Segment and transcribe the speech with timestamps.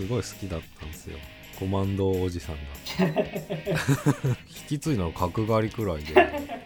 [0.00, 1.18] すごい好きだったんですよ。
[1.58, 2.62] コマンドおじさんが。
[4.48, 6.14] 引き継いだの角刈りくらいで。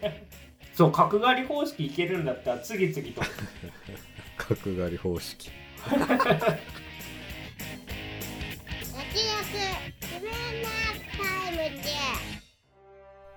[0.73, 3.23] そう角刈り方式いけるんだったら次々と。
[4.39, 5.51] 角刈り方式。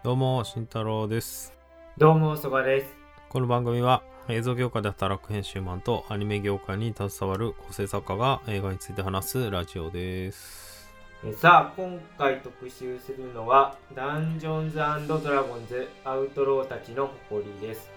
[0.03, 1.57] どうも慎太郎です。
[1.97, 2.95] どうもそばです。
[3.29, 10.89] この番組は映像業界で働く編集マンとアニメ業界に携わる構成作家が映画について話すラジオです。
[11.23, 14.77] えさあ今回特集するのはダンジョンズ
[15.07, 17.89] ドラゴンズアウトローたちの誇りです。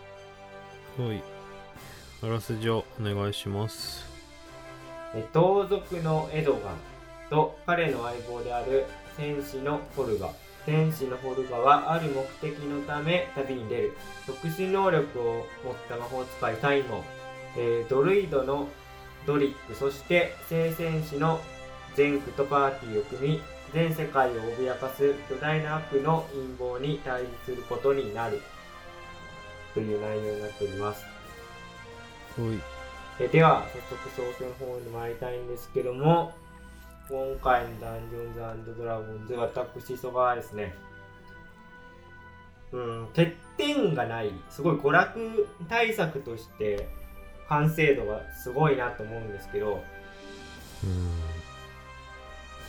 [0.96, 1.20] はい。
[2.22, 4.06] あらすじをお願いします。
[5.16, 6.62] え盗賊のエドガン
[7.28, 10.28] と彼の相棒である戦士のホルガ
[10.66, 13.96] 戦士のホルガはある目的のため旅に出る。
[14.26, 16.98] 特殊能力を持った魔法使いタイモ。
[16.98, 17.02] ン、
[17.56, 18.68] えードルイドの
[19.26, 19.74] ドリック。
[19.74, 21.40] そして聖戦士の
[21.96, 23.42] ゼンクとパーティーを組み
[23.72, 28.40] 全世界を脅かす巨大な悪の陰謀に対峙することになる。
[29.74, 31.04] という内容になっております。
[32.38, 32.80] はい。
[33.20, 36.32] えでは早速総選の方に参りたいんですけども
[37.10, 40.72] 今回のダンジョンズドラゴンズ私そばはですね。
[42.72, 46.88] うん欠点がないすごい娯楽対策として
[47.48, 49.82] 完成度がすごいなと思うんですけど
[50.84, 51.10] うん。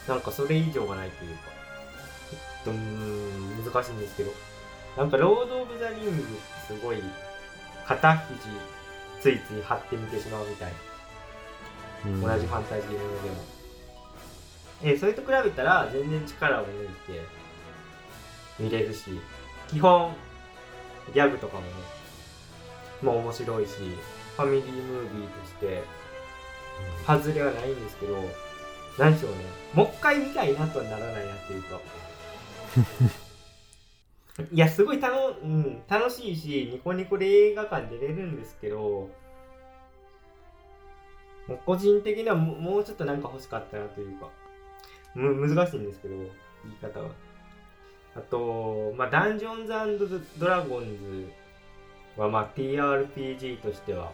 [0.07, 1.43] なんかそれ以上がないというか
[2.65, 4.31] ちょっとうーん難しいんですけど
[4.97, 6.11] なんかロード・オブ・ザ・リング
[6.65, 6.97] すごい
[7.85, 8.39] 肩肘
[9.21, 10.73] ついつい張ってみてしまうみたい
[12.05, 12.11] な。
[12.11, 12.21] うん。
[12.21, 13.60] 同じファンタジーものでも、
[14.83, 17.21] えーそれと比べたら全然力を抜いて
[18.59, 19.19] 見れるし
[19.69, 20.13] 基本
[21.13, 21.67] ギャグとかもね
[23.01, 23.71] もう面白いし
[24.35, 25.83] ファミリームービーとして
[27.05, 28.17] 外れはないんですけど
[28.97, 29.37] 何でしょうね。
[29.73, 31.79] もう一回見たいなとはならないなっていうか。
[34.51, 39.09] いやすごい楽,、うん、楽しいしニコニコで映画館出れるんですけど
[41.65, 44.29] 個人的にはももうちょっとなんか欲しかったなというか
[45.15, 47.09] む難しいんですけど言い方は。
[48.15, 49.67] あと、まあ、ダンジョン
[49.97, 51.31] ズドラゴンズ
[52.17, 54.11] は、まあ、TRPG としては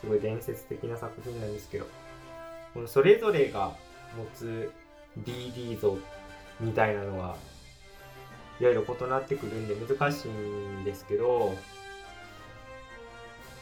[0.00, 1.86] すごい伝説的な作品なんですけど
[2.72, 3.72] このそれぞれが
[4.16, 4.70] 持つ
[5.24, 5.98] DD 像
[6.60, 7.36] みたいなのは
[8.60, 11.54] いろいろ異なってくるんで難しいんですけど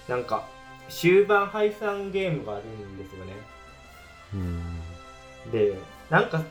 [0.09, 0.47] なんか
[0.89, 3.33] 終盤敗散ゲームがあるんですよね。
[4.35, 4.78] うん。
[5.51, 5.79] で
[6.11, 6.43] なんか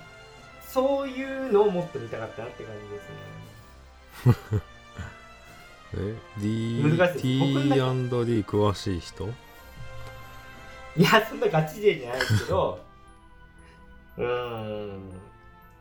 [0.68, 2.74] そういうのをもっと見たかったなって感
[4.24, 4.62] じですね。
[5.96, 7.40] え D 難しい。
[7.40, 9.30] 僕の中 T&D 詳しい人？
[10.98, 12.80] いやそんなガチ勢じゃないですけど。
[14.18, 15.28] うーん。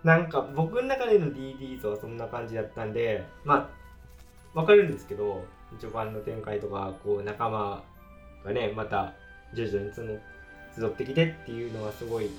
[0.07, 3.69] なんか僕の中での DD 像はそんな感じだったんでま
[4.55, 5.45] あわかるんですけど
[5.81, 7.83] 序盤の展開とかこう仲間
[8.45, 9.15] がねまた
[9.53, 10.17] 徐々にその
[10.77, 12.31] 集ってきてっていうのはすごい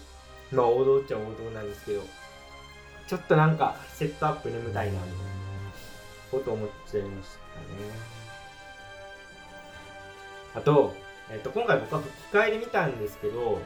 [0.52, 2.02] まあ王道っちゃ王道なんですけど
[3.08, 5.22] ちょっとなんかセットアップ眠たいなみたいな
[6.32, 8.18] こと思っちゃいましたね。
[10.56, 10.94] あと、
[11.30, 13.62] えっと、今回僕は吹き替えで見たんですけど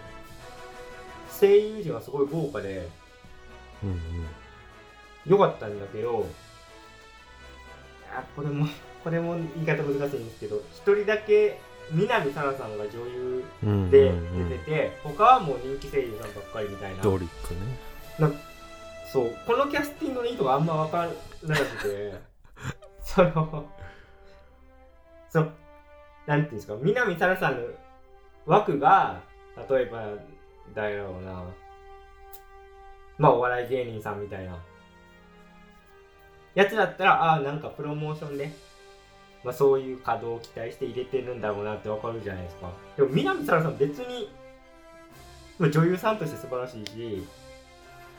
[1.39, 2.89] 声優陣はすごい豪華で
[3.83, 3.97] うんうん。
[5.25, 6.27] 良かったんだけど
[8.13, 8.67] あこれも
[9.03, 11.59] これも言い方難しいんですけど一人だけ
[11.91, 14.49] 南沙羅さんが女優うんでうん。
[14.49, 17.03] 出てて、他はもう人気声優さんばっかりみたいな。
[17.03, 17.59] ドリックね。
[18.19, 18.31] な
[19.11, 19.35] そう。
[19.45, 21.07] このキャスティングの意図があんま分から
[21.49, 22.13] なくて。
[23.03, 23.65] その
[25.29, 25.51] そう。
[26.27, 26.75] なんていうんですか？
[26.81, 27.67] 南沙羅さんの
[28.45, 29.19] 枠が
[29.69, 30.05] 例えば
[30.73, 31.43] 誰だろうな
[33.17, 34.57] まあお笑い芸人さんみたいな。
[36.53, 38.51] やつだったらああなんかプロモーションで、
[39.43, 42.69] まあ、そういう稼働を期待して入れてるんだろうなってわかるじゃないですか。
[42.95, 44.29] でも南沙羅さん別に
[45.57, 47.27] まあ女優さんとして素晴らしいし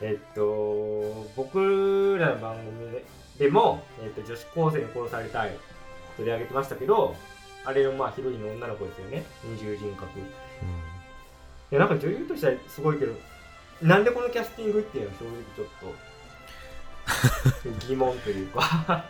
[0.01, 3.05] えっと僕らの番組で
[3.39, 5.57] でも、えっと、女子高生に殺されたい
[6.17, 7.15] 取り上げてましたけど
[7.65, 9.23] あれのまあヒロインの女の子ですよね。
[9.43, 10.19] 二重人格。
[10.19, 10.23] い
[11.71, 13.13] やなんか女優としてはすごいけど
[13.81, 15.67] なんでこのキャスティングっていうのは正直ちょっ
[17.71, 19.05] と 疑問というか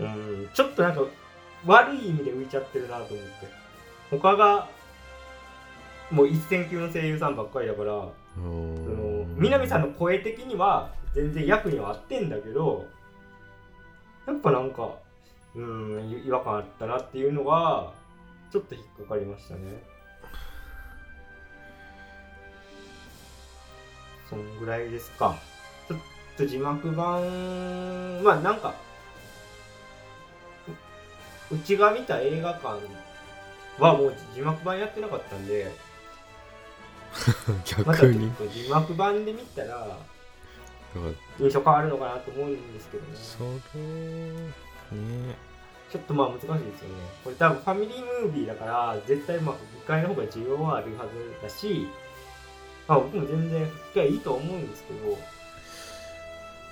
[0.00, 0.48] うん。
[0.52, 1.02] ちょっとなんか
[1.66, 3.48] 悪い意味で浮いちゃってるなと思って。
[4.10, 4.68] 他が
[6.10, 8.76] もう一線級の声優さんばっかりだからうん。
[8.84, 12.86] その南さんの声的には全然役には合ってんだけど
[14.26, 14.94] やっぱなんか
[15.54, 17.92] うん違和感あったなっていうのが
[18.50, 19.60] ちょっと引っかかりましたね。
[24.28, 25.36] そんぐらいですか。
[25.88, 25.98] ちょっ
[26.36, 28.74] と字幕版、まあなんか、
[31.50, 32.80] ううちが見た映画館
[33.78, 35.70] はもう字幕版やってなかったんで、
[37.84, 39.98] またちょっ逆にと字幕版で見たら
[41.38, 43.18] 印象変わるのかなと思うんですけどね。
[43.18, 43.44] そ
[43.76, 43.80] れ
[44.98, 45.36] ね
[45.90, 46.94] ちょっとまあ難しいですよね。
[47.24, 51.10] これ多分ファミリームービーだから、絶対まあ吹き替えの方が需要はあるはず
[51.42, 51.86] だし、
[52.86, 55.18] まあ僕も全然吹き替えいいと思うんですけど、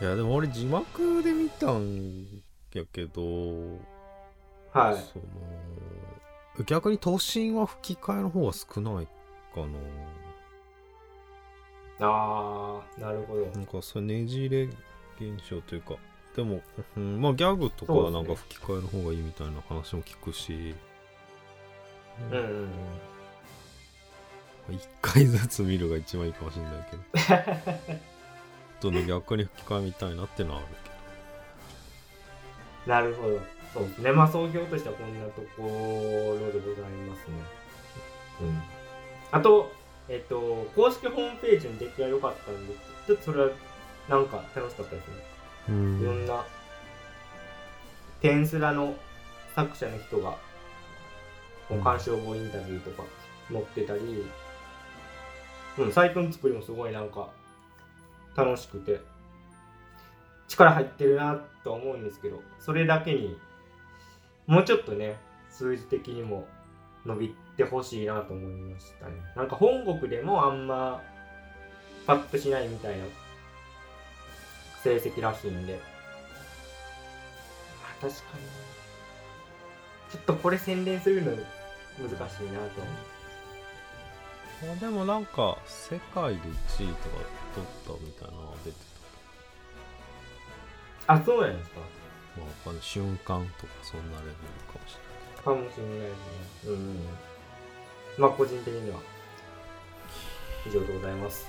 [0.02, 2.26] いやでも俺字幕で見たん
[2.74, 3.22] やけど
[4.76, 4.96] はい。
[4.96, 5.18] そ
[6.58, 9.12] の逆に都心は吹き替えの方が少ないか
[11.98, 13.52] あー、なるほどな。
[13.52, 14.64] なんかそれねじれ
[15.18, 15.96] 現象というか
[16.34, 16.60] でも、
[16.96, 20.74] うん、まあギャグとかはなんか吹き替えの方がいいみたいな話も聞くし
[22.30, 22.70] うんうん
[24.68, 24.74] うん。
[24.74, 28.00] 一回ずつ見るが一番いいかもしれないけど
[28.90, 30.90] どんどん逆に吹き替えみたいなってのはあるけ
[32.86, 33.40] なるほど。
[33.74, 34.12] そうですね。
[34.12, 37.34] まあ総評としてはこんなところでございますね。
[38.40, 38.62] うん。
[39.32, 39.72] あと、
[40.08, 42.74] えっ、と、公式ホームページの出来が良かったんで、
[43.06, 43.50] ちょっとそれは
[44.08, 45.14] なんか楽しかったですね。
[45.68, 46.44] どうんいろんな、
[48.20, 48.94] テンスラの
[49.54, 50.36] 作者の人が、
[51.68, 53.02] こう鑑賞後インタビューとか
[53.50, 54.24] 載ってたり、
[55.78, 57.28] うん、サイトの作りもすごいなんか、
[58.36, 59.00] 楽しくて、
[60.48, 63.36] 力入ってるなと思うんですけど、それだけに、
[64.46, 65.16] もうちょっとね、
[65.50, 66.46] 数字的にも
[67.04, 69.14] 伸びてほしいなと思いましたね。
[69.34, 71.02] なんか本国でもあんま、
[72.06, 73.04] パッとしないみたいな
[74.82, 75.80] 成績らしいんで。
[77.84, 78.66] あ確かに。
[80.12, 81.40] ちょっとこれ宣伝するの難
[82.08, 82.90] しいなと思
[84.74, 84.80] う。
[84.80, 87.16] でもなんか世界で1位とか
[87.54, 88.76] 取ったみたいなのが出て
[91.06, 94.34] あ、そうなんですかたまあわかんない瞬間とかそんなレベル
[94.72, 94.96] かもし
[95.44, 96.66] かもしれないですね。
[96.66, 96.98] うんうんうん。
[98.18, 98.98] まあ個人的には
[100.66, 101.46] 以上でございます。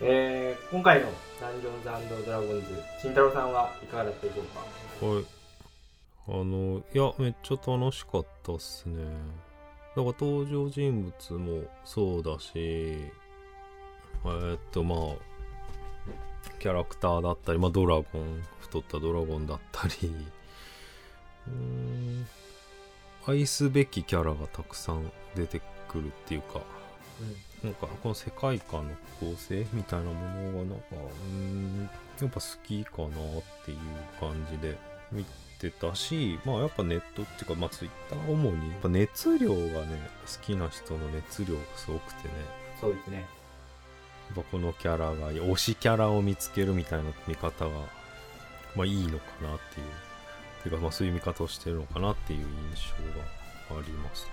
[0.00, 1.06] えー、今回の
[1.40, 4.60] ダンジョンズドラゴンズ、慎太郎さんはいかがだったでしょうか？
[5.02, 5.24] れないはい
[6.28, 9.12] あのいやめっちゃ楽しかったっすねだか
[9.96, 14.98] ら登場人物もそうだしえーっとまあ
[16.58, 19.94] キャラクターだったり、まあ、ドラゴン太ったドラゴンだったり。
[21.48, 22.26] うーん
[23.26, 26.60] 愛すべきキャラがたくさん出てくるっていうか
[27.62, 30.12] なんかこの世界観の構成みたいなも
[30.52, 31.90] のがなんかうーん
[32.20, 33.10] やっぱ好きかなっ
[33.64, 33.78] ていう
[34.18, 34.76] 感じで
[35.12, 35.24] 見
[35.60, 42.34] てたしまあやっぱネットっていうかまあツイッター主にやっぱ熱量がね好きな人の熱量がすごくてね。
[42.80, 43.24] そうですね。
[44.34, 47.70] ぱこのキャラが推しキャラを見つけるみたいな見方が
[48.74, 49.86] まあいいのかなっていう。
[50.62, 52.46] ていうかまあそういう見方をしてるのかなっていう印
[52.90, 54.30] 象がありますね。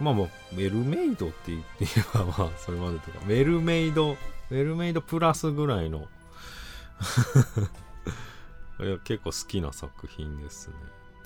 [0.00, 4.16] まあもうメルメイドって言って言えばまあそれまでとかメルメイド
[4.48, 6.06] メルメイドプラスぐらいの
[8.80, 10.74] いや結構好きな作品ですね。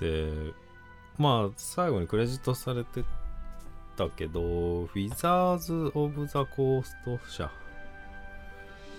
[0.00, 0.52] で
[1.18, 3.04] まあ最後にクレジットされて
[3.96, 7.50] たけど、ウィザーズ・オブ・ザ・コースト社、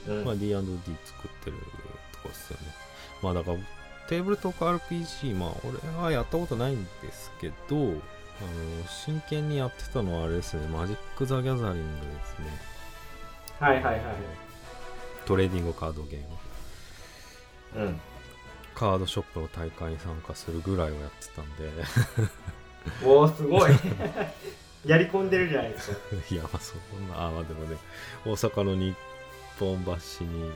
[0.07, 0.25] うん。
[0.25, 0.53] まあ、D&D
[1.05, 1.57] 作ってる
[2.11, 2.67] とこですよね。
[3.21, 3.57] まあだから、
[4.07, 7.93] テーブルトーク RPG、まあ俺はやったことないんですけど、あの、
[8.87, 12.73] 真剣にやってたのはあれですね、マジック・ザ・ギャザリングですね。
[13.59, 14.03] はいはいはい。
[15.25, 17.85] トレーディングカードゲーム。
[17.85, 18.01] うん。
[18.75, 21.71] カードショップの大会に参加するぐらいをやってたんで、
[23.05, 23.71] おー、すごい。
[24.85, 25.97] やり込んでるじゃないですか。
[26.29, 27.77] いや、まあそんな、あ、まあでもね、
[28.25, 28.93] 大阪の日
[29.59, 30.49] 本橋に、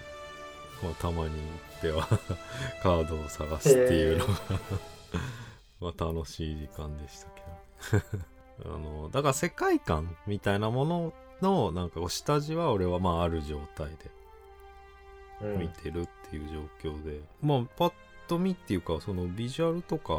[0.84, 1.38] まあ、たまに行
[1.78, 2.08] っては
[2.82, 4.34] カードを探すっていうのが
[5.80, 8.28] まあ楽しい時間でしたけど。
[8.66, 13.96] あの、だから世界観みたいなものの、なんか下地は俺はまあある状態で
[15.42, 15.60] うん。
[15.60, 17.94] 見てるっていう状況で、まあパッ
[18.28, 20.14] と見っていうかそのビジュアルとか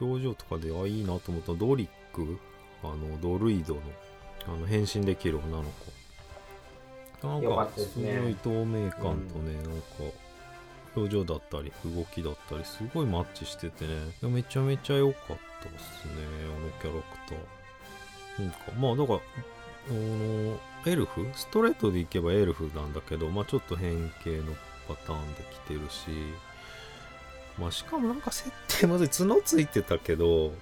[0.00, 2.38] 表情とかであいいなと思ったドリック
[2.82, 3.80] あのドルイドの
[4.46, 5.70] あの変身できる女の子
[7.22, 10.14] なんよかかすごい透明感とね、なんか
[10.94, 13.94] 表情だったり動きだったりすごいマッチしててね。
[14.22, 16.14] いやめちゃめちゃ良かったっすね
[16.44, 18.44] あのキャラクター。
[18.44, 19.18] なんかまあだから
[19.90, 21.26] あのエルフ？
[21.34, 24.52] ストレートでいけばエルフなんだけどまあちょっと変形の
[24.88, 26.08] パターンで来てるし。
[27.58, 28.50] まあしかもなんか設
[28.80, 30.52] 定まずい角ついてたけど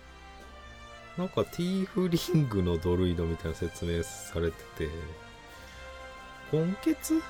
[1.17, 4.89] なんかティーフリングのドルイドみたいな説明されてて
[6.53, 7.23] 根血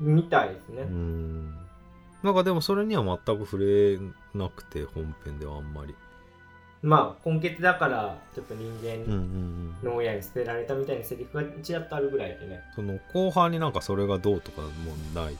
[0.00, 0.82] みたいですね。
[0.82, 1.54] うん。
[2.22, 3.98] なんかでもそれには全く触れ
[4.34, 5.94] なくて本編ではあんまり。
[6.82, 9.88] まあ、根血だから、ちょっと人うんう間んうん。
[9.90, 12.62] の親に捨てられたみたいなセリフがちらっとあるぐらいでね。
[12.74, 14.68] その後半になんかそれがどうとかも
[15.14, 15.36] ない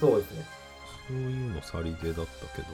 [0.00, 0.46] そうですね。
[1.08, 2.68] そういうのさりげだったけど。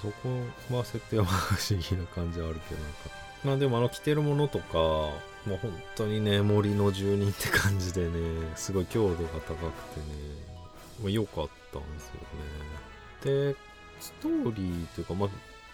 [0.00, 2.98] そこは設定はまあ不思議な感じはあるけどなんか。
[3.44, 5.10] まあでもあの着てるものとか
[5.48, 8.10] もう本当にね森の住人って感じでね
[8.54, 9.54] すごい強度が高く
[9.94, 10.06] てね
[11.02, 12.14] まあ良かったんですよ
[13.24, 13.52] ね。
[13.52, 13.56] で
[13.98, 15.28] ストーリーというかまあ、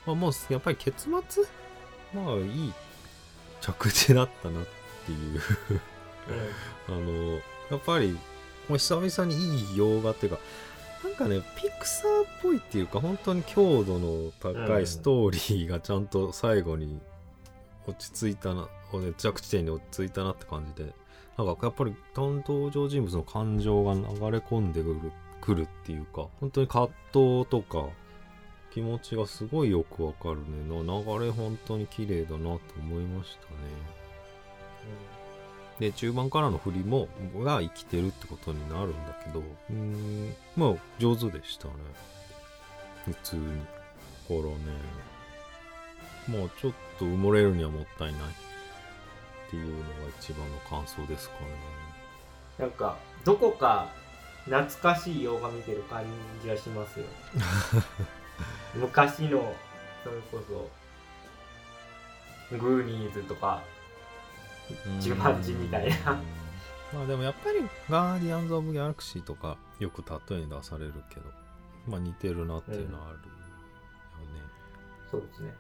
[0.06, 1.44] まあ、もうやっぱり結末
[2.14, 2.72] まあいい
[3.60, 4.64] 着地だったなっ
[5.06, 5.40] ていう。
[6.88, 7.40] あの
[7.70, 8.12] やっぱり
[8.68, 10.38] もう久々にいい洋画っていうか
[11.02, 17.00] なんかねピクサーっぽいっていうか本当に強度の高いストーリーがちゃんと最後に
[17.86, 18.68] 落ち着いたなね
[19.16, 20.92] 着地点に落ち着いたなって感じで。
[21.36, 24.00] なんかやっぱり担当上人物の感情が流
[24.30, 27.88] れ込んでくるくるっていうか本当に葛藤とか
[28.72, 30.68] 気持ちがすごいよくわかるね。
[30.68, 33.56] な流れ本当に綺麗だなと思いましたね。
[35.80, 40.34] で中盤からの振りもが生きてるってことになるんだけどうーん。
[40.56, 41.74] まあ上手でしたね。
[43.06, 43.42] 普通に。
[44.28, 44.54] からね
[46.28, 49.84] まあちょっと埋もれるにはもったいないっていうのが
[50.18, 51.46] 一番の感想ですかね。
[52.58, 53.88] なんか、どこか
[54.44, 56.04] 懐かしい洋画見てる感
[56.42, 57.06] じがしますよ。
[58.74, 59.54] 昔の、
[60.02, 60.42] それこ
[62.50, 63.62] そ、グーニーズとか、
[65.00, 66.12] ジュマンジみたいな。
[66.12, 66.44] うん。
[66.94, 67.58] まあでもやっぱり
[67.90, 71.22] ガーディアンズ・オブ・ギャラクシーとかよく例えに出されるけど
[71.88, 74.40] まあ似てるなっていうのはあるよね、
[75.10, 75.52] そうですね。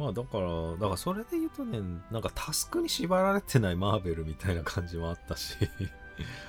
[0.00, 1.78] まあだから、だからそれで言うとね、
[2.10, 5.56] なんかタスクに縛られてないマーベルみたいな感じもあったし、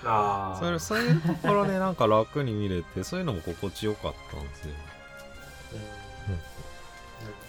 [0.05, 0.58] ああ。
[0.58, 4.74] それそういうところね、なんか楽に見れて、そういうのも心地よかったんですよ。
[5.74, 5.75] う
[6.31, 6.39] ん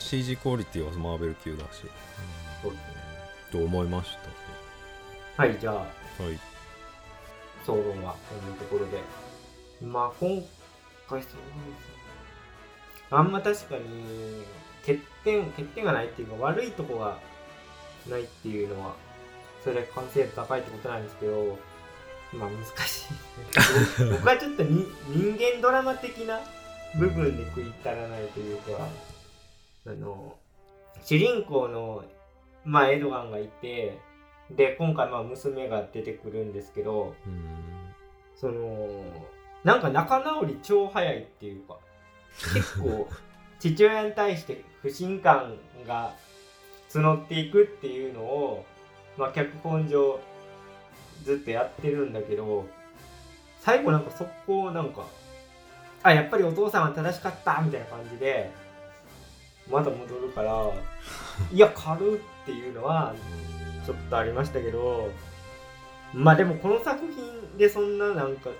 [0.01, 1.85] CG クオリティはマーベル級だし、
[2.63, 2.95] そうですね。
[3.53, 4.25] と思いましたね。
[5.37, 5.87] はい、じゃあ、はい。
[7.65, 9.01] 総論はこういうところで。
[9.81, 10.43] まあ、今
[11.09, 11.41] 回、そうですね。
[13.11, 14.43] あんま確かに、
[14.87, 17.19] 欠点、欠点がないっていうか、悪いとこが
[18.09, 18.95] ないっていうのは、
[19.63, 21.59] それ完成度高いってことなんですけど、
[22.33, 23.15] まあ難しい。
[24.11, 26.41] 僕はちょっとに人間ドラマ的な
[26.99, 28.89] 部分で食い足らないというか、
[29.87, 30.37] あの、
[31.03, 32.05] 主人公の、
[32.65, 33.99] まあエドガンがいて、
[34.51, 37.95] で、今回まあ娘が出てくるんですけど、うん。
[38.35, 38.89] その、
[39.65, 41.77] なんか仲直り超早いっていうか、
[42.55, 43.09] 結構
[43.61, 45.55] 父親に対して不信感
[45.87, 46.15] が
[46.91, 48.67] 募っていくっていうのを、
[49.17, 50.21] まあ脚本上
[51.25, 52.67] ずっとやってるんだけど、
[53.61, 55.07] 最後なんか速攻なんか、
[56.03, 58.51] あ、やっぱりお父さんは正しかったみたいな感じで、
[59.71, 60.71] まだ戻るから、
[61.53, 63.15] いや、軽っていうのは
[63.87, 65.11] ちょっとありましたけど、
[66.13, 68.51] まあでもこの作品でそんななんか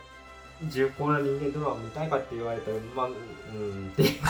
[0.69, 4.03] 重厚な人間ドラマ見たいかって言われたら、まあ、うんって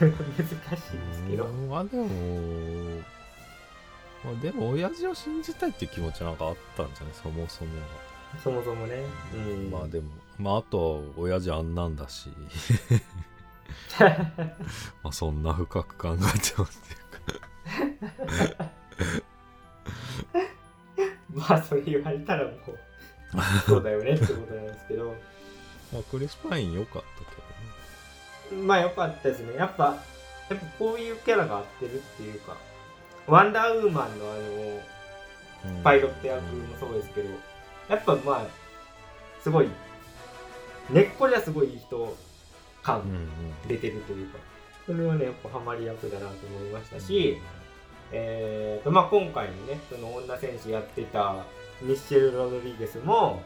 [0.00, 0.90] 難しいです
[1.30, 1.44] けど。
[1.46, 2.06] うんまあでも、
[4.24, 7.14] まあでも親父を信じたいっていう気持ちなんかあったんじゃない？
[7.14, 7.70] そもそも
[8.42, 9.02] そもそもね。
[9.34, 9.44] うが。
[9.44, 12.28] ん、まあでも、まああとは親父あんなんだし、
[15.02, 18.70] まあそんな深く考えてますっていうか。
[21.34, 22.56] まあそれ言われたらもう、
[23.66, 25.14] そうだよねってことなんですけど、
[25.92, 29.56] まあクリス・パイン良かったけまあよかったですね。
[29.56, 29.96] やっぱ、
[30.50, 32.56] やっぱこういうキャラが合ってるっていうか、
[33.26, 35.80] ワンダーウーマンのあの、どね。
[35.82, 37.28] パイロット役もそうですけど、
[37.88, 38.46] やっぱまあ、
[39.42, 39.68] すごい、
[40.90, 42.16] 根っこじゃすごいいい人
[42.82, 43.02] 感。
[43.66, 44.38] 出てるというか、
[44.86, 47.38] それはね、やっぱハマり役だなと思いましたし、
[48.12, 51.44] えーと、まあ今回のね、その女戦士やってた
[51.82, 53.42] ミッシェル・ロドリゲスも、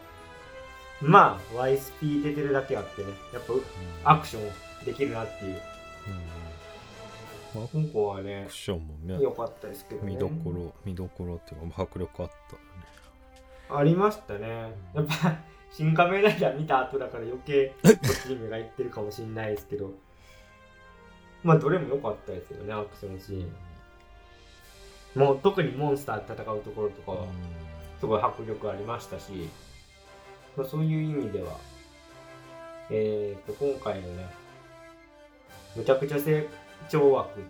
[1.01, 3.43] まあ、YSP 出てるだけあってね、やっ
[4.05, 5.61] ぱアクションできるなっていう。
[7.55, 10.13] まあ、香港はねアク、ションもね、良かったですけどね。
[10.13, 13.81] 見どころ、見どころっていうか、迫力あったよね。
[13.81, 14.73] ありましたね。
[14.95, 15.39] やっぱ、
[15.71, 19.93] 新仮面ライダー見た後だから余計、こっちに目がいってるかもしれないですけど、
[21.43, 25.21] まあ、どれも良かったですよね、アクションシーン。
[25.21, 27.27] もう、特にモンスターで戦うところとかは、
[28.01, 29.49] すごい迫力ありましたし、
[30.57, 31.57] まあ、そういう意味では、
[32.91, 34.29] えーと、今回のね、
[35.77, 36.47] むちゃくちゃ成
[36.91, 37.43] 長枠っ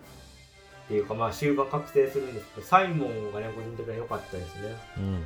[0.88, 4.74] ていうかまあ終盤覚醒するんですけどサイモンがね個人的には良かったですね。
[4.96, 5.24] うんうんうん。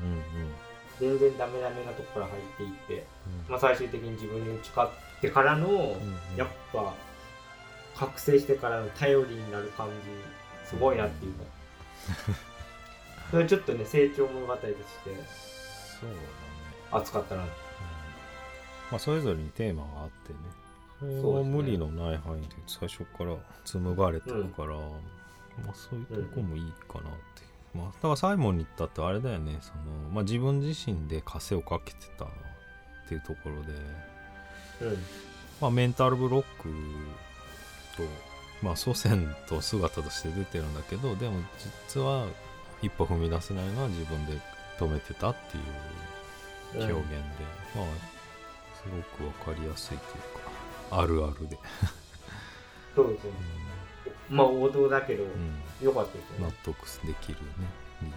[1.01, 3.07] 全然ダメダメなとこから入っていって、
[3.47, 3.51] うん。
[3.51, 6.37] まあ、最終的に自分に打ち勝ってからの、うんうん。
[6.37, 6.93] やっぱ
[7.97, 11.33] 覚醒してからの頼りになる感じすごいなっていう。
[11.35, 11.45] か
[13.33, 14.77] それちょっとね成長物語として
[16.01, 16.21] そうだね。
[16.93, 17.43] 熱かったな。
[17.43, 21.21] まあ、それぞれにテーマがあってね。
[21.23, 23.35] それ無理のない範囲で最初から
[23.65, 24.85] 紡がれてるから、ま
[25.71, 27.43] あそういうとこもいいかなって。
[27.43, 29.57] いう、まあだからサイモンに行ったってあれだよね。
[29.63, 32.29] その、まあ、自分自身で枷をかけてたっ
[33.09, 33.73] ていうところで、
[34.83, 34.99] うん。
[35.63, 36.69] まあ、メンタルブロック
[37.97, 38.03] と、
[38.63, 41.41] まあ、祖先と姿として出てるんだけどでも
[41.87, 42.27] 実は
[42.83, 44.33] 一歩踏み出せないのは自分で
[44.79, 47.07] 止めてたっていう表現で、
[47.75, 47.87] まあ
[48.77, 49.99] すごくわかりやすいという
[50.91, 51.59] かあるあるで、
[52.95, 53.31] そうですね。
[54.29, 55.31] まあ王道だけどうん。
[55.31, 57.43] うん良かったですよ納ね、得できるね
[58.03, 58.09] 理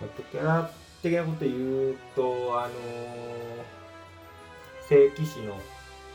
[0.00, 0.70] あとキャラ
[1.02, 3.78] 的なこと言うとあのー
[4.88, 5.54] 正規士の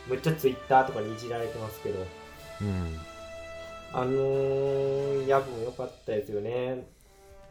[0.07, 1.99] むっちゃツイッターとかにいじられてますけど。
[1.99, 2.05] 由
[2.61, 2.99] うん。
[3.93, 6.83] あのー、ヤブも良かったですよね。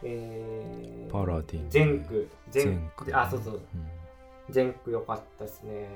[0.05, 2.29] えー、パラディン全区。
[2.51, 3.55] 全全区あ、そうそう。
[3.55, 3.61] ん
[4.51, 5.89] 全区良かったですね。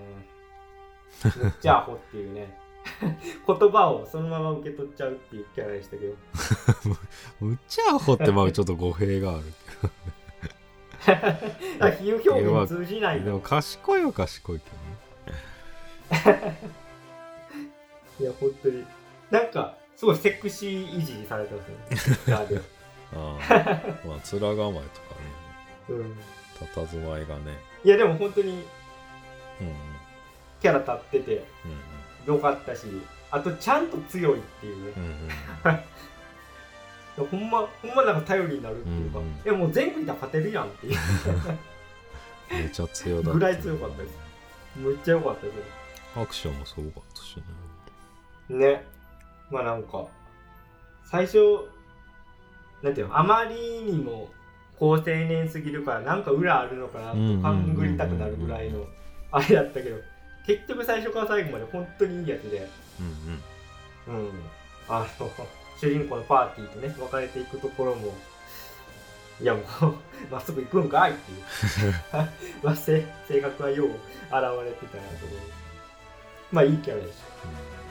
[1.37, 2.59] むっちゃアホっていうね。
[3.01, 6.15] 言葉をそのまま受け取っちゃうっていうキャラでしたけど。
[7.41, 9.45] むっちゃアホってまあちょっと語弊がある
[11.81, 13.27] あ比喩表現通じないの。
[13.27, 14.65] でも賢いは賢いけ
[18.19, 18.85] いや、本当に。
[19.31, 22.17] なんか、すごいセクシーいじりされてますね。
[23.15, 24.83] ああまあ面構えとかね。
[25.89, 26.17] うん。
[26.75, 27.59] 佇まいがね。
[27.85, 28.63] いや、でも本当にうん
[30.61, 31.45] キャラ立ってて
[32.27, 32.87] うん良かったし、
[33.31, 34.93] あとちゃんと強いっていうね。
[34.97, 35.07] うんう
[35.75, 35.81] ん
[37.17, 40.99] ほんま、ほんまなんか頼りになるっていうか、うんうんいやもう全部いたら勝てるやんっていう。
[42.53, 44.19] めちゃ強だぐらい強かったです。
[44.77, 45.53] むっちゃ良かったで
[46.15, 47.43] アクションもすごかったしね。
[48.47, 48.85] すね。
[49.51, 50.07] まあなんか、
[51.05, 51.39] 最初、
[52.83, 54.29] なんていうの、あまりにも
[54.79, 58.85] 高青年すぎるから、なんか裏あるのかなと勘ぐりたくなるぐらいの
[59.31, 59.97] あれやったけど、
[60.47, 62.69] 結局最初から最後まで本当にいいやつで、
[63.01, 64.31] うんうんうん。
[64.89, 65.31] あの、
[65.81, 68.15] 主人公のパーティーとね、別れていくところも、
[69.41, 69.65] いやもう、
[70.31, 71.43] まっすぐ行くんかいっていう。
[72.63, 74.39] まあ、性性格はよう現れ
[74.73, 75.39] てたなと思う。
[76.53, 77.86] まあ、いいキャラでしうん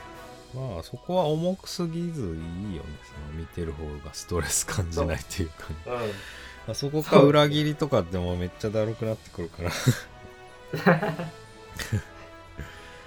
[0.54, 2.24] まあそこは重くすぎずい
[2.72, 5.66] いよねその見てる方がストレス感じないっていうか。
[5.86, 6.72] うん。
[6.72, 9.70] あそこか裏切りとかってもうめっちゃだるくなってくるから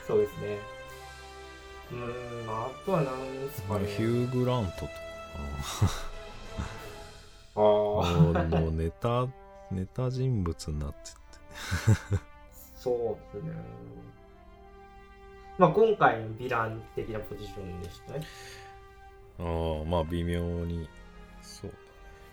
[0.07, 0.57] そうですね。
[1.91, 3.85] うーん、まあ、あとは何ですかね。
[3.85, 4.91] ヒュー・グラントとか
[7.55, 9.27] ああ、あのネタ
[9.71, 11.03] ネタ人物になってっ
[12.17, 12.23] て
[12.75, 13.53] そうですね。
[15.59, 18.21] まあ、今回のヴィラン的なポジションでしたね。
[19.39, 20.87] ああまあ微妙に
[21.41, 21.71] そう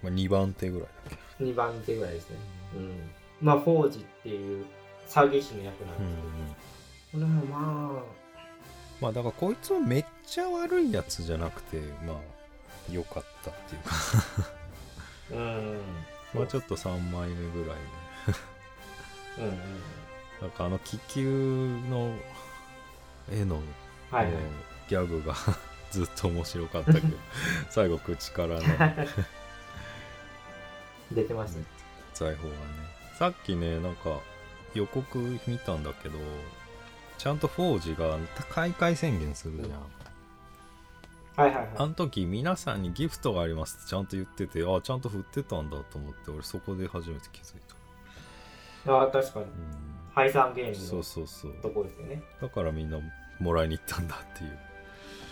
[0.02, 2.36] まあ、2番手ぐらいだけ2番手ぐらいですね。
[2.76, 3.10] うん。
[3.40, 4.64] まあ、フォージっていう
[5.08, 6.56] 詐欺師の役なんうんです
[7.12, 8.02] けど、これもま
[9.00, 12.16] まあだからこいつはめっちゃ悪いやつじゃなくてまあ
[12.90, 13.90] 良かったっていうか
[15.32, 15.80] あ、うん。
[16.32, 17.76] まあちょっと3枚目ぐらい
[19.36, 19.58] でうんうん。
[20.42, 22.14] なんかあの気球の
[23.30, 23.56] 絵の、
[24.10, 24.42] はいはいもう。
[24.88, 25.34] ギャグが
[25.90, 27.08] ずっと面白かったけど
[27.70, 29.06] 最後口からね
[31.12, 31.64] 出てますね。
[32.14, 32.62] 財宝がね
[33.18, 34.18] さっきねなんか
[34.74, 36.18] 予告見たんだけど
[37.18, 38.18] ちゃんとフォージが
[38.50, 39.70] 開会宣言するじゃん、
[41.36, 47.60] はいはいはあの時皆さんにギフトがありますってちゃんと言っててあちゃんと振ってたんだと思って俺そこで初めて気づい
[48.86, 49.44] た、あ、確かに。
[49.44, 49.50] うん、
[50.16, 52.22] ハイサンゲームそうのそうそうとこですよね。
[52.40, 52.98] だからみんな
[53.38, 54.58] もらいに行ったんだっていう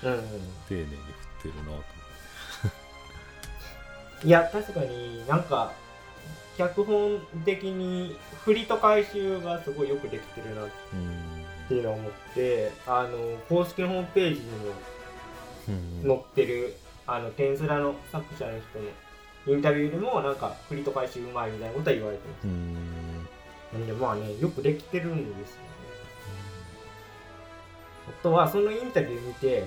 [0.04, 0.22] うんうん。
[0.68, 0.96] 丁寧に振っ
[1.42, 1.84] てるなと
[4.26, 5.72] いや、確かになんか、
[6.56, 13.18] 脚本的に振りと回収がすごいよくできてるなっうんていうのを思って、あの、
[13.48, 14.46] 公式ホームページに
[16.02, 16.74] うんも載ってる、
[17.06, 18.78] あの、テンスラの作者の人
[19.50, 22.46] のインタビューでも、なんか、振りと回収うまいみたいなことは言われてます。
[23.74, 25.68] うんなんで、まあね、よくできてるんですよね。
[28.08, 29.64] あとは、そのインタビュー見て、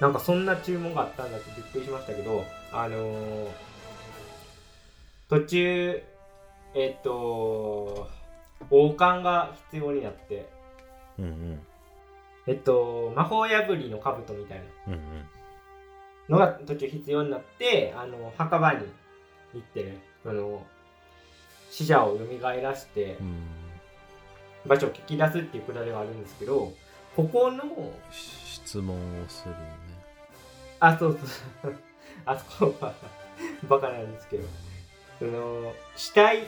[0.00, 3.48] なんかそんな注文があったんだってびっくりしましたけど、あのー
[5.28, 6.02] 途中、
[6.74, 8.06] えっ、と、
[8.70, 10.46] 王冠が必要になって、
[11.18, 11.60] うんうん。
[12.46, 14.94] えっと、魔法破りの兜みたいな。
[16.28, 18.86] のが途中必要になってあの墓場に
[19.54, 20.64] 行ってねあの
[21.72, 23.34] 死者を蘇らしてうん。
[24.66, 26.72] 場所を聞き出すっていうくだりがあるんですけど
[27.16, 27.64] ここの
[28.12, 29.64] 質問をするよね。
[30.80, 31.18] あそう
[31.62, 31.74] そう。
[32.26, 32.94] あそこは
[33.68, 34.44] バカなんですけど。
[35.18, 36.42] その死体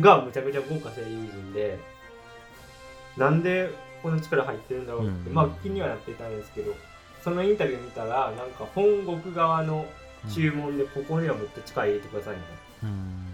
[0.00, 1.78] がむちゃくちゃ豪華声優陣で
[3.16, 3.70] なんで
[4.02, 5.34] この力入ってるんだろうって、うん。
[5.34, 6.74] まあ気にはなってたんですけど
[7.22, 9.86] そのインタビュー見たらなんか本国側の
[10.32, 12.90] 注文でここにはもっと力入れてくださいみたいうん。
[12.90, 13.25] な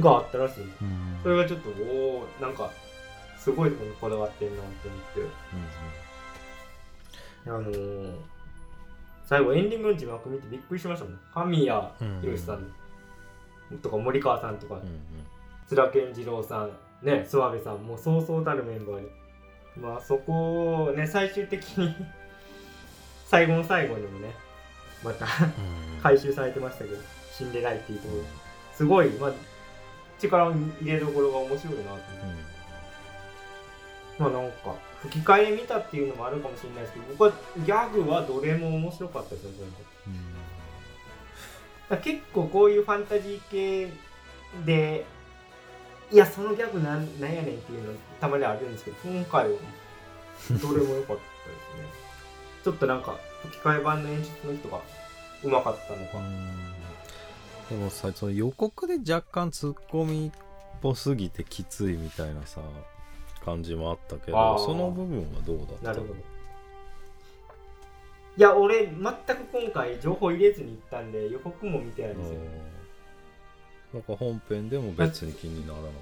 [0.00, 0.64] があったらしい。
[0.64, 1.18] うん。
[1.22, 1.72] それがちょっとお
[2.20, 2.70] おなんか
[3.38, 5.50] すごいところにこだわってんなって思って。
[7.46, 8.14] あのー、
[9.26, 11.20] 最後エンディングの字幕見てびっくりしましたもん。
[11.32, 11.80] 神谷
[12.20, 12.66] 博さん。
[13.82, 14.74] とか森川さんとか。
[14.74, 15.00] うんうん。
[15.66, 16.70] 津田健次郎さん。
[17.02, 17.78] ね諏訪部さん。
[17.78, 19.08] もうそうそうたるメンバーで。
[19.80, 21.94] まあそこをね最終的に
[23.26, 24.34] 最後の最後にもね
[25.02, 26.00] またうん。
[26.02, 27.20] 回収されてましたけど。
[27.40, 28.22] 死んでないっていうところ。
[28.74, 29.32] すごい、まあ、
[30.20, 32.50] 力を入れどころが面白いなと思って。
[34.20, 37.32] まあなんか吹き替え見たっていうのもあるかもしれないですけど僕は
[37.64, 39.76] ギャグはどれも面白かったですね全部
[41.88, 43.92] だから結構こういうファンタジー系
[44.66, 45.06] で
[46.12, 49.48] いやそのギャグなんなんやねんっていうのたまにあるんですけど今回は
[50.50, 51.88] どれも良かったですね。
[52.62, 54.80] ちょっとなんか吹き替え版の演出の人が
[55.42, 56.18] うまかったのか、
[57.70, 60.38] でもさその予告で若干ツッコミっ
[60.82, 62.60] ぽすぎてきついみたいなさ
[63.44, 64.58] 感じもあったけあー。
[64.58, 66.14] どその部分はどうだったなるほど。
[66.14, 66.16] い
[68.42, 68.96] や俺全く
[69.52, 72.38] 今回情報入れずに行ったんで予告も見てないんですよ。
[73.94, 73.98] うん。
[74.00, 75.92] なんか本編でも別に気にならなかっ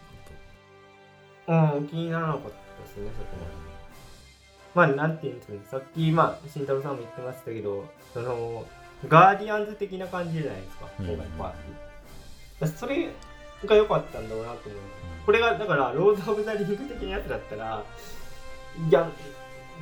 [1.46, 1.74] た。
[1.76, 2.54] うん気にならなかったで
[2.86, 3.28] すねそこ
[4.74, 4.94] まで。
[4.96, 5.60] まあなんていうんですかね。
[5.70, 8.64] さっきまあ慎太郎さんも言ってましたけどその
[9.06, 10.88] ガーディアンズ的な感じじゃないですか。
[10.98, 11.06] うん。
[11.06, 13.08] 今回パーティーそれ
[13.66, 14.88] が良かったんだろうなと思いま
[15.20, 17.84] すこれがだからロード・オブ・ザ・リング的なやつだったら
[18.88, 19.08] いや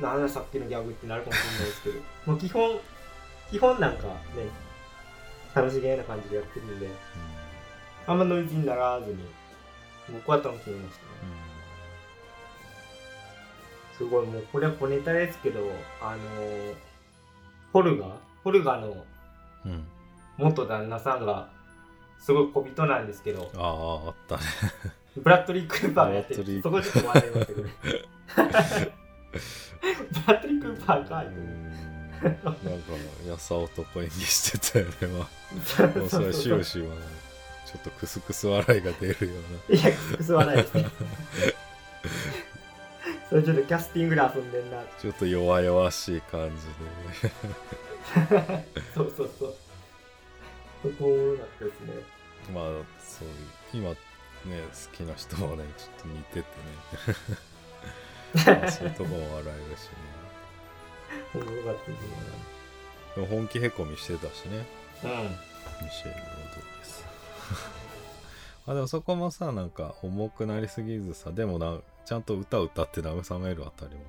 [0.01, 2.79] なんださっきのギャグってなるかもしれないですけど もう基本
[3.51, 4.13] 基本なんかね
[5.55, 6.89] 楽しげな感じでやってるんで
[8.05, 9.17] あんまノイズにならずに
[10.11, 11.07] 僕は楽しみましたね。
[13.97, 15.59] すごいもうこれは小ネタですけど
[16.01, 16.75] あのー
[17.73, 18.15] ホルガ
[18.47, 19.03] ホルガの
[20.37, 21.49] 元旦那さんが
[22.17, 24.43] すごい小人なんですけどあああったね。
[25.17, 26.61] ブラッドリー・クーパーがやってる。
[26.61, 27.73] そこちょっと笑いましたけどね。
[28.31, 28.37] ブ
[30.31, 31.73] ラッドリー・クーパーかいうん。
[32.21, 32.39] なんか
[33.27, 35.07] やさ男演技してたよねま
[35.85, 36.95] あ もうそれは終始は
[37.65, 39.33] ちょっとクスクス笑いが出るよ
[39.69, 40.89] ういやクスはないですね。
[43.29, 44.77] それちょっとキャスティングで遊んでんな。
[44.77, 46.65] なちょっと弱々しい感じ
[47.27, 47.33] で
[48.95, 49.55] そうそうそう。
[50.83, 51.93] そこお もろかったですね。
[52.53, 52.63] まあ
[52.99, 53.35] そういう
[53.73, 53.97] 今ね
[54.45, 56.45] 好きな人もねちょっと似ててね。
[58.61, 60.17] まあそういうとこも笑えるしね。
[61.33, 62.03] おもろかったです
[63.15, 64.57] でも本気へこみしてたしね。
[64.57, 64.65] ね
[65.81, 66.19] ミシェル・ロ
[66.55, 67.05] ドリゲス
[68.65, 74.05] あでもそこもさなんか重くなりすぎずさでもなちゃんと歌歌って慰めるあたりもね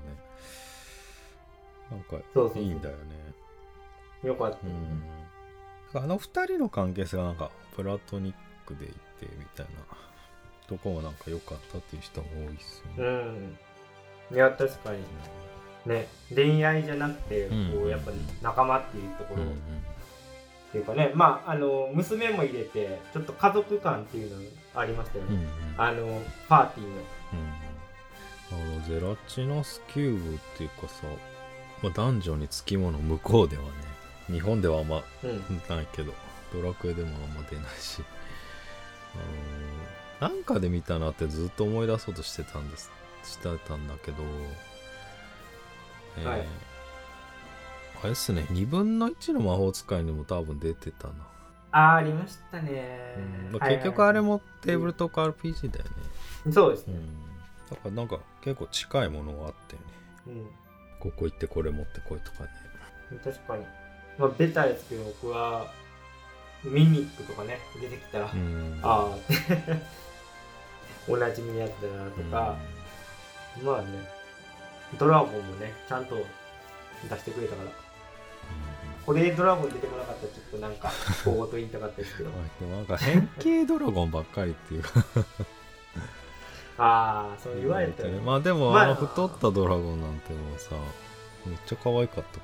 [1.91, 2.17] なんか
[2.59, 3.03] いいんだよね。
[3.43, 3.48] うん
[4.23, 4.59] よかった。
[5.97, 6.05] うん。
[6.05, 8.35] あの二人の関係性がなんかプラトニッ
[8.67, 8.95] クでいて
[9.39, 9.73] みたいな。
[10.69, 13.59] とこもなんか良かったっていう人も多いっすよね、
[14.31, 14.37] うん。
[14.37, 14.99] いや確かに。
[15.87, 16.09] ね。
[16.35, 17.55] 恋愛じゃなくてこ
[17.87, 18.11] うやっぱ
[18.43, 19.55] 仲間っていうところ、うんうん。
[19.55, 19.57] っ
[20.73, 21.11] ていうかね。
[21.15, 24.43] まああの娘も入れてちょっと家族感っていうの
[24.75, 25.49] がありましたよね、うんうん。
[25.79, 26.95] あのパーティーの。
[26.95, 27.03] うん
[28.51, 31.05] あのゼラチナスキューブっていうかさ、
[31.83, 33.69] まあ、男女につきもの向こうではね
[34.31, 35.43] 日本ではあんまうん。
[35.69, 36.13] ないけど
[36.53, 38.03] ドラクエでもあんま出ないし。
[39.15, 39.29] あのー
[40.21, 42.91] なんかで見たなってずっと思い出そうとしてたんです
[43.23, 44.17] してたんだけど
[46.19, 46.47] えーはい。
[48.03, 51.15] あれっすね2分の1の魔法使いにも多分出てたな、
[51.71, 53.17] あーありましたね、
[53.53, 53.61] うん。
[53.61, 55.91] 結局あれもテーブルトーク RPG だよね、
[56.53, 59.83] そうですね、うん、だからなんか結構近いものがあってね。
[60.27, 60.47] うん。
[61.01, 62.51] ここ行ってこれ持ってこいとかね。
[63.23, 63.65] 確かに
[64.19, 65.73] まあベタですけど僕は
[66.65, 68.81] ミミックとかね出てきたら、うん。
[68.83, 69.17] ああ
[71.09, 72.57] おなじみのやつだなとか、
[73.63, 74.11] まあね
[74.99, 77.71] ドラゴンもねちゃんと出してくれたから。
[79.07, 80.91] これでドラゴン出てこなかったらちょっとなんか
[81.25, 82.31] 小言言いたかったですけど。
[82.61, 84.83] でもなんか変形ドラゴンばっかりっていう。
[84.83, 84.91] か
[86.81, 90.77] ああそう言われたら、まあでもまああの太ったドラゴンなんてもうさ
[91.47, 92.39] めっちゃ可愛かった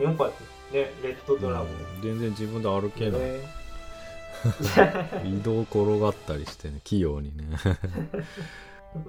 [0.00, 0.40] よかった
[0.76, 3.40] ねレッドドラゴン、うん全然自分で歩けない、ね。
[5.24, 7.56] 移動転がったりしてね器用にね。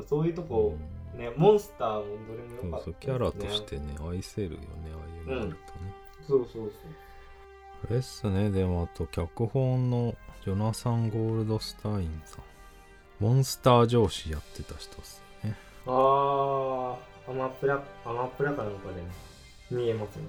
[0.08, 0.76] そういうとこ、
[1.16, 5.60] ね、モンスターもどれもそう良かったです、ね、そうキャラとしてね愛せるよねああいうのあるとね、
[6.28, 6.72] そうそう
[7.90, 12.44] あれっすねでもあと脚本のジョナサン・ゴールドスタインさん。
[13.20, 15.56] モンスター上司やってた人っすよね。
[15.86, 19.08] そうああアマプラアマプラかなんかで、ね、
[19.72, 20.24] 見えますね、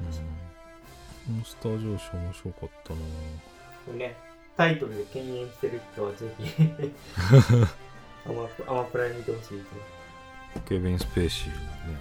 [1.28, 3.00] モンスター上司面白かったな。
[3.86, 4.16] これね
[4.56, 6.44] タイトルで敬遠してる人はぜひ
[8.26, 9.80] アマプアマプラに見てほしいですね
[10.66, 11.58] ケビン・スペーシーね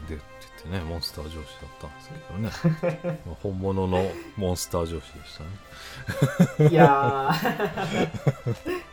[0.07, 0.21] 出て
[0.63, 3.19] てねモンスター上司だったんですけどね。
[3.25, 6.69] ま あ本物のモンスター上司でしたね。
[6.69, 8.55] いやー。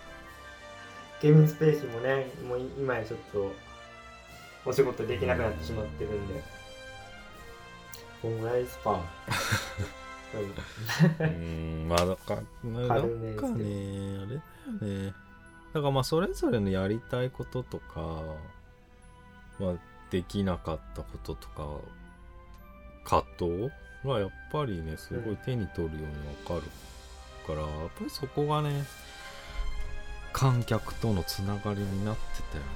[1.22, 3.54] ケビン・スペーシーもねもう今やちょっと
[4.64, 6.42] お仕事できなくなってしまってるんで。
[8.20, 9.04] こんぐらいスパン
[10.38, 11.88] うーん。
[11.88, 13.02] まあだからなんかねあれ。
[13.02, 14.42] だよ
[14.80, 15.12] ね
[15.72, 18.22] だからまあそれぞれのやりたいこととか
[19.58, 19.74] まあ
[20.10, 21.66] できなかったこととか
[23.04, 23.70] 葛藤
[24.04, 26.70] がやっぱりねすごい手に取るようにわかる
[27.46, 28.84] からやっぱりそこがね
[30.32, 32.70] 観客とのつながりになってたよね。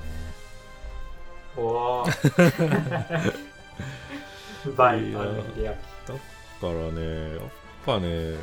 [1.57, 3.47] おー。
[4.77, 5.27] バイバイ
[6.61, 7.40] からねやっ
[7.85, 8.38] ぱねいや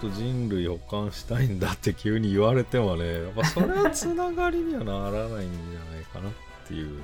[0.00, 6.32] ちょっと人類保管したいんだって急に言われてもねやっぱそれはつながりにはならないんじゃないかなっ
[6.66, 6.98] ていう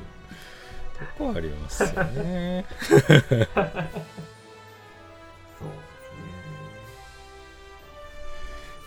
[0.99, 2.67] とこはありますよね。
[2.81, 3.49] そうですね。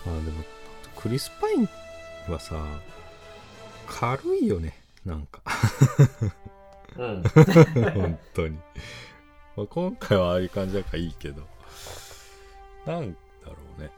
[0.06, 0.44] まあでも
[0.96, 1.70] クリス・パイン
[2.32, 2.56] はさ
[3.88, 5.42] 軽いよねなんか。
[6.98, 7.24] うん。
[7.94, 8.58] 本当に、
[9.56, 11.42] まあ、今回はああいう感じだからいいけど。
[12.86, 13.90] なんだろうね。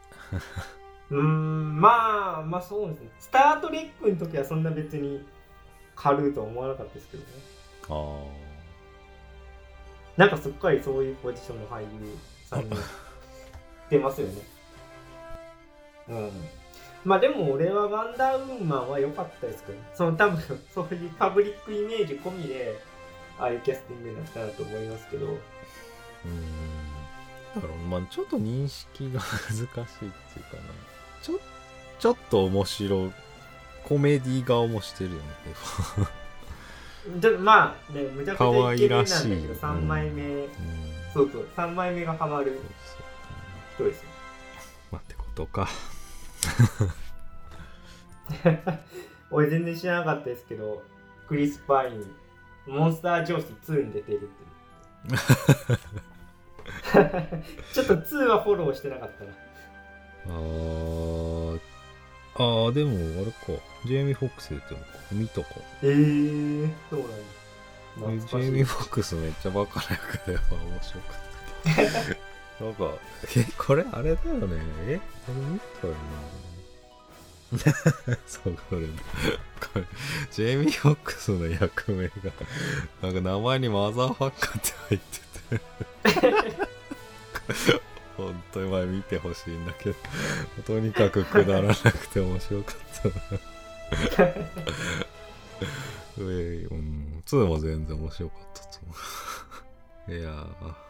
[1.09, 3.09] うーんまあまあそうですね。
[3.19, 5.25] スター・トレックの時はそんな別に
[5.95, 7.29] 軽いとは思わなかったですけどね。
[7.89, 8.23] あ
[10.17, 11.87] なんかすっかりそういうポジションの俳優
[12.45, 12.69] さんに
[13.89, 14.41] 出ますよね。
[16.09, 16.31] うん。
[17.05, 19.83] まあでも俺はワンダーウーマンは良かったですけどね。
[19.93, 20.41] その多分
[20.73, 22.79] そういうパブリックイメージ込みで
[23.39, 25.25] ああいうキャスティングになったなと思いますけど。
[25.25, 26.31] ーうーん。
[27.55, 29.97] だからまあちょっと認識が難しいっていうか
[30.57, 30.63] な
[31.21, 31.39] ちょ
[31.99, 33.11] ちょっと面白い
[33.83, 35.23] コメディ顔もしてるよね
[37.21, 39.11] ちょっとまあねむちゃくちゃイケメンなんだけ
[39.47, 40.49] ど3枚目、うん。
[41.13, 41.47] そうそう。
[41.55, 42.59] 3枚目がハマる
[43.75, 44.09] 人ですよ。
[44.91, 45.67] まあってことか。
[49.31, 50.83] 俺全然知らなかったですけど
[51.27, 52.05] クリス・パイン
[52.67, 54.47] モンスター上司2に出てるって
[57.73, 59.31] ちょっと2はフォローしてなかったな。
[60.27, 61.59] あー。
[62.35, 63.61] あーでもあれか。
[63.85, 64.91] ジェイミー・フォックス出てるのか。
[65.11, 65.47] 見たか
[65.81, 67.15] えー、そうなんだ。
[68.13, 71.19] えジェイミー・フォックスめっちゃバカな役で面白かっ
[72.59, 72.97] たなんか
[73.35, 74.57] えこれあれだよね。
[74.87, 75.99] えこれ見たよな
[78.27, 79.85] そうこれこれ
[80.31, 82.13] ジェイミー・フォックスの役名が
[83.01, 85.19] なんか名前にマザーファッカーって入って
[86.41, 86.67] て。
[88.17, 89.95] 本当に前見てほしいんだけど。
[90.65, 92.75] とにかくくだらなくて面白かっ
[94.15, 94.23] た。
[94.23, 94.33] な
[96.17, 98.95] 上うん2も全然面白かったと思
[100.07, 100.87] ういやー。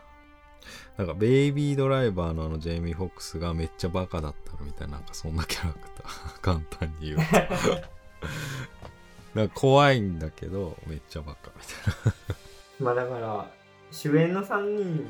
[0.97, 7.23] なんかベイビードライバーのあのジェイミー・フォックスがめっちゃバカだったのみたいななんかそんなキャラクター 簡単に言うと。
[9.39, 12.13] なんか怖いんだけどめっちゃバカみたい
[12.79, 13.45] まあだから
[13.91, 15.07] 主演の3人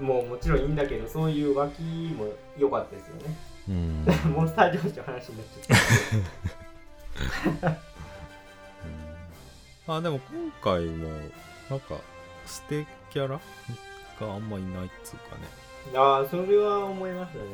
[0.00, 3.36] ももちろんいいんだけどそういう脇も良かったですよね。
[3.68, 4.32] なうん。
[4.32, 5.46] モンスター上司の話になっ
[7.60, 7.76] ちゃっ
[9.86, 11.08] たあでも今回も
[11.68, 11.96] なんか
[12.46, 13.40] ステキャラ？
[14.26, 15.42] があんまいないっつうかね。
[15.94, 17.44] ああそれは思いましたね。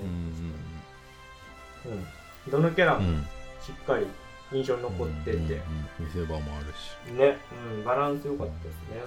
[1.87, 3.15] うんうん、どのキャラもうん。
[3.15, 3.27] うん
[3.69, 4.07] しっかり
[4.51, 6.07] 印象に残ってて、うんうんうん。
[6.07, 7.13] 見せ場もあるし。
[7.13, 7.37] ね、
[7.77, 9.03] うん、バランス良かったですね。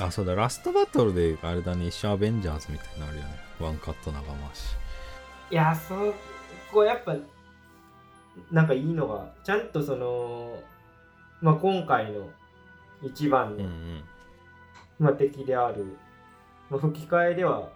[0.00, 0.34] あそうだ。
[0.34, 1.88] ラストバトルであれだね。
[1.88, 3.28] 一緒アベンジャーズみたいになるよね。
[3.60, 4.74] ワンカット長回し。
[5.50, 6.14] いやそ
[6.72, 7.14] こやっぱ
[8.50, 10.58] なんかいいのがちゃんとその、
[11.42, 12.30] まあ、今回の
[13.02, 14.04] 一番の、うんうん。
[14.98, 15.96] まあ、敵である、
[16.70, 17.68] まあ、吹き替えでは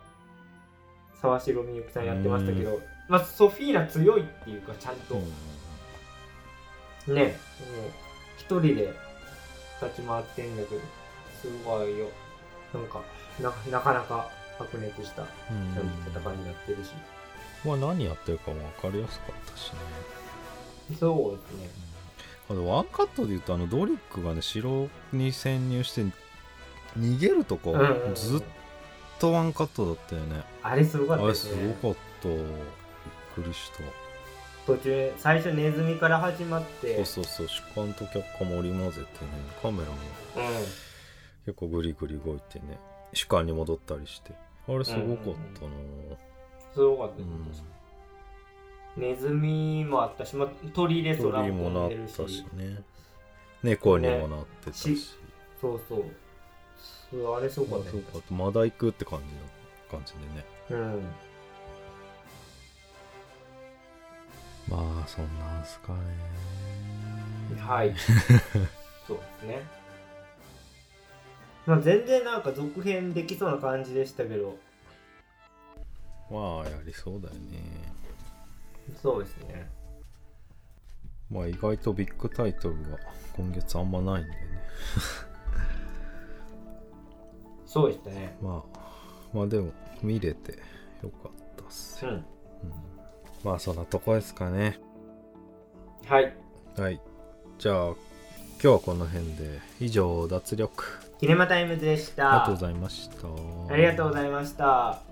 [1.21, 5.21] 沢城みゆきさんやってましたけど、まあ、ソフィーナ強いっていうかちゃんと、
[7.09, 7.15] うん。
[7.15, 7.35] ねもう
[8.39, 8.93] 一人で
[9.83, 10.81] 立ち回ってんだけど
[11.41, 12.07] すごいよ。
[12.75, 13.03] なんか
[13.41, 15.29] ななかなか白熱したうん。
[16.13, 16.91] 戦いになってるし、
[17.65, 20.97] まあ何やってるかも分かりやすかったしね。
[20.99, 21.71] そうですね。
[22.51, 26.05] あとワンカットで言うとあのドリックがね城に潜入して
[26.99, 27.77] 逃げるとこ、
[28.15, 28.43] ずっ
[29.21, 30.43] とワンカットだったよね。
[30.63, 32.29] あれすごかあれったですねすごかった。
[32.29, 32.39] びっ
[33.35, 33.79] くりした。
[34.67, 36.97] 途中最初ネズミから始まって。
[36.97, 37.49] そうそうそう。
[37.49, 39.31] 主観と脚下も織り交ぜてね
[39.63, 39.97] カメラも。
[40.37, 40.65] うん。
[41.45, 42.79] 結構グリグリ動いてね。
[43.13, 44.33] 主観に戻ったりして。
[44.69, 45.71] あれすごかったな。
[46.73, 47.49] すごかったうん。
[47.49, 47.65] です、
[48.97, 52.83] ネズミもあったし、まあ、鳥で空鳥もなっも飛んでるしたしね。
[53.63, 55.17] 猫にもなってたし、ねし
[55.61, 56.05] そうそう
[57.11, 59.41] そうあれすごかったそうかまだ行くって感じの
[59.91, 60.45] 感じでね。
[60.71, 61.03] うん。
[64.69, 65.99] まあそんなんすかね。
[67.61, 67.95] はい。
[69.07, 69.63] そうですね。
[71.67, 74.57] まあ全然なんか続編できそうな感じでしたけど。
[76.31, 77.59] まあやりそうだよね。
[79.03, 79.69] そうですね。
[81.29, 82.99] まあ意外とビッグタイトルが
[83.37, 84.39] 今月あんまないんでね
[87.71, 88.37] そうでしたね。
[88.43, 88.79] まあ
[89.33, 89.71] まあでも
[90.03, 90.59] 見れて
[91.05, 92.05] よかったっす。
[92.05, 92.25] よ、うんうん。
[93.45, 94.81] まあそんなとこですかね。
[96.05, 96.35] はい。
[96.77, 97.01] はい。
[97.59, 97.97] じゃあ今
[98.59, 99.61] 日はこの辺で。
[99.79, 100.85] 以上脱力。
[101.21, 102.31] キネマタイムズでした。
[102.31, 103.73] ありがとうございました。
[103.73, 105.10] ありがとうございました